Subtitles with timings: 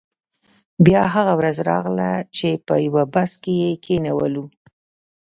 [0.85, 4.45] بیا هغه ورځ راغله چې په یو بس کې یې کینولو.